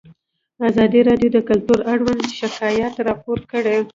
[0.69, 3.77] ازادي راډیو د کلتور اړوند شکایتونه راپور کړي.